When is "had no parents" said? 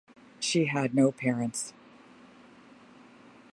0.65-1.73